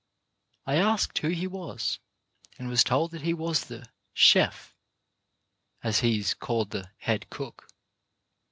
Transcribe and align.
I 0.65 0.77
asked 0.77 1.19
who 1.19 1.27
he 1.27 1.45
was, 1.45 1.99
and 2.57 2.67
was 2.67 2.83
told 2.83 3.11
that 3.11 3.21
he 3.21 3.35
was 3.35 3.65
the" 3.65 3.87
chef," 4.31 4.75
as 5.83 5.99
he 5.99 6.17
is 6.17 6.33
called— 6.33 6.71
the 6.71 6.89
head 6.97 7.29
cook. 7.29 7.67